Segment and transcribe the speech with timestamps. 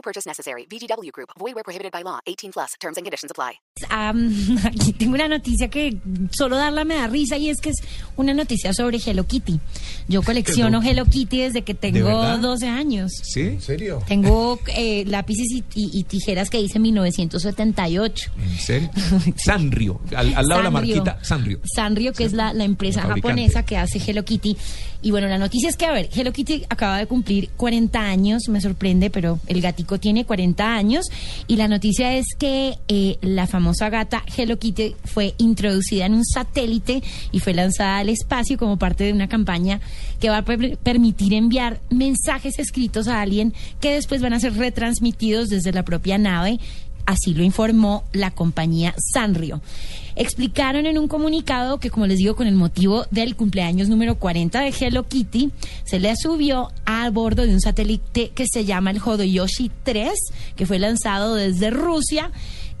[0.00, 0.64] No purchase necessary.
[0.66, 1.28] VGW Group.
[1.38, 2.20] Void where prohibited by law.
[2.26, 2.70] 18 plus.
[2.80, 3.60] Terms and conditions apply.
[3.90, 5.98] Am, aquí tengo una noticia que
[6.32, 7.76] solo darla me da risa y es que es
[8.16, 9.60] una noticia sobre Hello Kitty.
[10.08, 12.38] Yo colecciono Hello Kitty desde que tengo verdad?
[12.38, 13.12] 12 años.
[13.22, 13.40] ¿Sí?
[13.42, 14.02] ¿En serio?
[14.08, 18.30] Tengo eh, lápices y, y- y tijeras que hice en 1978.
[18.42, 18.90] ¿En serio?
[19.36, 20.00] Sanrio.
[20.16, 20.96] Al, al lado de la Sanrio.
[21.04, 21.60] marquita Sanrio.
[21.64, 24.56] Sanrio, que es la, la empresa japonesa que hace Hello Kitty.
[25.02, 28.42] Y bueno, la noticia es que, a ver, Hello Kitty acaba de cumplir 40 años,
[28.48, 29.60] me sorprende, pero el
[29.98, 31.06] tiene 40 años.
[31.46, 36.24] Y la noticia es que eh, la famosa gata Hello Kitty fue introducida en un
[36.24, 39.80] satélite y fue lanzada al espacio como parte de una campaña
[40.20, 44.54] que va a per- permitir enviar mensajes escritos a alguien que después van a ser
[44.54, 46.60] retransmitidos desde la propia nave
[47.06, 49.60] Así lo informó la compañía Sanrio.
[50.20, 54.60] Explicaron en un comunicado que, como les digo, con el motivo del cumpleaños número 40
[54.60, 55.50] de Hello Kitty,
[55.84, 60.12] se le subió a bordo de un satélite que se llama el Hodoyoshi 3,
[60.56, 62.32] que fue lanzado desde Rusia.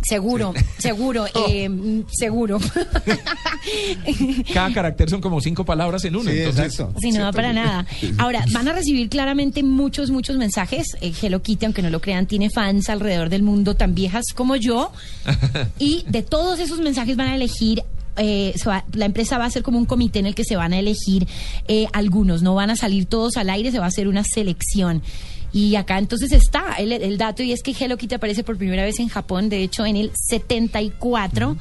[0.02, 2.58] Seguro, seguro, eh, mm, seguro.
[4.52, 6.30] Cada carácter son como cinco palabras en uno.
[6.30, 7.00] Sí, entonces, exacto.
[7.00, 7.86] Sí, no va para nada.
[8.18, 10.88] Ahora, van a recibir claramente muchos, muchos mensajes.
[11.00, 14.56] Eh, Hello Kitty, aunque no lo crean, tiene fans alrededor del mundo tan viejas como
[14.56, 14.92] yo.
[15.78, 17.82] Y de todos esos mensajes van a elegir.
[18.16, 20.56] Eh, se va- la empresa va a hacer como un comité en el que se
[20.56, 21.26] van a elegir
[21.68, 25.02] eh, algunos, no van a salir todos al aire, se va a hacer una selección.
[25.52, 28.82] Y acá entonces está el, el dato y es que Hello Kitty aparece por primera
[28.84, 31.56] vez en Japón, de hecho en el 74,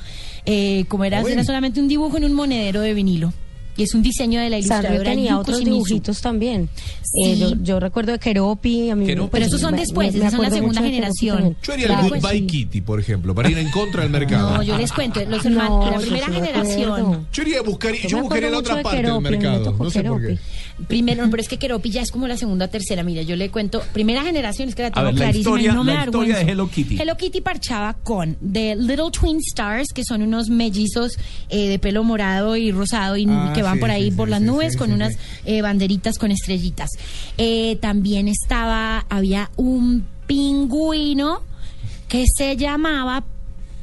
[0.45, 3.33] eh, como era, era solamente un dibujo en un monedero de vinilo.
[3.75, 5.73] Y es un diseño de la Sanrio ilustradora tenía Yuko otros Shimizu.
[5.73, 6.69] dibujitos también.
[7.03, 7.23] Sí.
[7.25, 8.89] Eh, yo, yo recuerdo de Keropi.
[8.89, 9.29] A mí, Keropi.
[9.31, 11.55] Pero esos son después, me- esas son la segunda generación.
[11.63, 12.45] Yo haría Claro, el pues, Goodbye sí.
[12.47, 14.57] Kitty, por ejemplo, para ir en contra del mercado.
[14.57, 16.91] No, yo les cuento, los hermanos, No, la primera generación.
[16.91, 17.25] acuerdo.
[17.33, 19.75] Yo iría a buscar, Yo yo buscaría la otra de parte del Keropi, mercado.
[19.79, 20.37] No sé por qué.
[20.87, 23.03] Primero, pero es que Keropi ya es como la segunda o tercera.
[23.03, 25.75] Mira, yo le cuento, primera generación, es que la tengo ver, la clarísima historia- y
[25.75, 26.99] no me la historia de Hello Kitty.
[26.99, 31.17] Hello Kitty parchaba con The Little Twin Stars, que son unos mellizos
[31.49, 34.77] eh, de pelo morado y rosado y Ah, que van por ahí por las nubes
[34.77, 35.13] con unas
[35.45, 36.89] eh, banderitas con estrellitas.
[37.37, 41.41] Eh, también estaba, había un pingüino
[42.07, 43.23] que se llamaba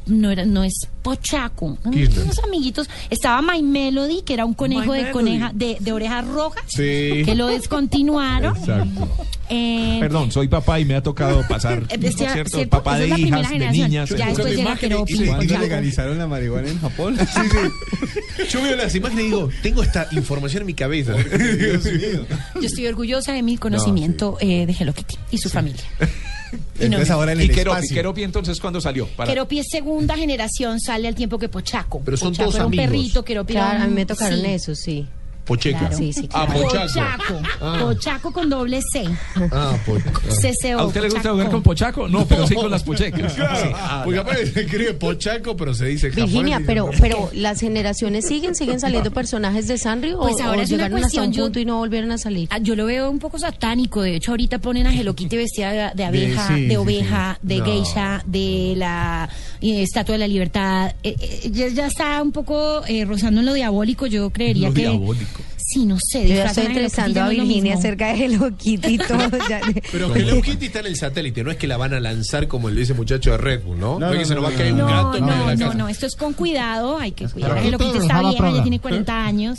[0.07, 2.25] no era no es Pochaco Kirchner.
[2.25, 5.13] unos amiguitos estaba My Melody que era un conejo My de Melody.
[5.13, 7.23] coneja de, de orejas rojas Sí.
[7.25, 9.09] que lo descontinuaron Exacto.
[9.53, 12.57] Eh, Perdón, soy papá y me ha tocado pasar, ¿no es decía- cierto?
[12.59, 14.09] cierto, Papá esa de hijas, de niñas.
[14.11, 15.27] Ya después llega Keropi, y- y-.
[15.27, 17.17] ¿Cuándo legalizaron la marihuana en Japón?
[17.19, 18.45] Sí, sí.
[18.51, 21.15] Yo veo las imágenes y digo, tengo esta información en mi cabeza.
[21.15, 22.27] Dios mío.
[22.55, 25.83] yo estoy orgullosa de mi conocimiento eh, de Hello Kitty y su familia
[26.81, 27.95] Entonces ahora en Y el Keropi, espacio.
[27.95, 29.07] Keropi entonces, ¿cuándo salió?
[29.09, 32.67] Para- Keropi es segunda generación sale al tiempo que Pochaco Pero son Pochaco todos era
[32.67, 32.87] un amigos.
[32.87, 34.47] perrito Keropi era Claro, a mí me tocaron sí.
[34.47, 35.07] eso, sí.
[35.51, 35.79] Pocheca.
[35.81, 35.97] Claro.
[35.97, 36.63] Sí, sí, Ah, claro.
[36.63, 36.87] Pochaco.
[36.87, 37.43] Pochaco.
[37.61, 37.79] Ah.
[37.83, 39.05] Pochaco con doble C.
[39.53, 40.21] Ah, Pochaco.
[40.79, 41.33] ¿A usted le gusta Pochaco.
[41.35, 42.09] jugar con Pochaco?
[42.09, 43.33] No, pero sí con las pochecas.
[43.35, 43.69] Claro, Sí.
[43.75, 46.11] Ah, porque aparte se escribe Pochaco, pero se dice.
[46.11, 50.63] Virginia, pero, pero las generaciones siguen, siguen saliendo personajes de Sanrio Pues o, ahora o
[50.63, 52.47] es una llegaron hasta cuestión, un yo- punto y no volvieron a salir.
[52.53, 54.03] Ah, Yo lo veo un poco satánico.
[54.03, 57.39] De hecho, ahorita ponen a Hello Kitty vestida de, de abeja, sí, de, sí, oveja,
[57.43, 57.65] de No.
[57.65, 59.29] geisha, de la
[59.61, 60.95] eh, Estatua de la Libertad.
[61.03, 64.07] Eh, eh, ya, ya está un poco eh, rozando en lo diabólico.
[64.07, 64.83] Yo creería Lo que.
[64.83, 65.40] diabólico.
[65.73, 66.27] Sí, no sé.
[66.27, 69.19] Yo ya estoy entrevistando a no Virginia acerca de Hello Kitty y todo.
[69.49, 69.61] ya-
[69.93, 72.71] Pero Hello Kitty está en el satélite, no es que la van a lanzar como
[72.71, 73.99] le dice muchacho de Red Bull, ¿no?
[73.99, 75.25] No, No, no, que se no, nos va a no, caer un No, gato en
[75.27, 75.79] medio no, de la no, casa.
[75.79, 77.59] no, esto es con cuidado, hay que cuidar.
[77.59, 79.59] Hello Kitty está vieja, ya tiene 40 años.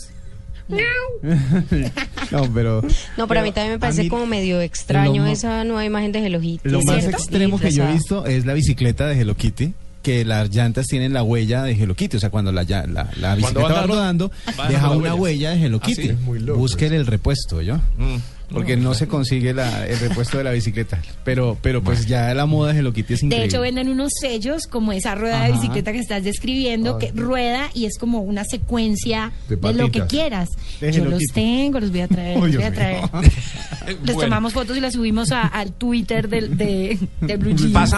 [2.31, 2.81] No, pero.
[3.17, 6.25] No, pero a mí también me parece mí como medio extraño esa nueva imagen de
[6.25, 6.69] Hello Kitty.
[6.69, 7.17] Lo más ¿cierto?
[7.17, 9.73] extremo que yo he visto es la bicicleta de Hello Kitty.
[10.01, 12.18] Que las llantas tienen la huella de Hello Kitty.
[12.18, 15.15] O sea, cuando la, la, la bicicleta van va dando, rodando, va deja una huella.
[15.15, 16.13] huella de Hello Ah, sí, Kitty.
[16.24, 17.77] muy loco Búsquele el repuesto, ¿yo?
[17.98, 18.18] Mm.
[18.51, 21.01] Porque no se consigue la- el repuesto de la bicicleta.
[21.24, 23.45] Pero, pero pues ya la moda de Hello Kitty es De increíble.
[23.48, 27.86] hecho, venden unos sellos como esa rueda de bicicleta que estás describiendo, que rueda y
[27.86, 30.50] es como una secuencia De de, lo que quieras.
[30.81, 31.33] De Yo Hello los Kitty.
[31.33, 32.38] tengo, los voy a traer.
[32.42, 33.01] Oh, los voy a traer.
[33.88, 34.21] Les Bueno.
[34.21, 37.71] tomamos fotos y las subimos a- al Twitter del, de, de Blue Jeans.
[37.71, 37.94] Pasamos